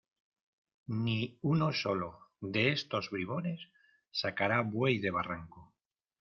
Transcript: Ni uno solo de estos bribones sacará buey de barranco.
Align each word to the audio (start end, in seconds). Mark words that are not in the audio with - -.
Ni 1.01 1.27
uno 1.43 1.71
solo 1.73 2.31
de 2.39 2.71
estos 2.71 3.11
bribones 3.11 3.69
sacará 4.09 4.59
buey 4.61 4.97
de 4.97 5.11
barranco. 5.11 5.71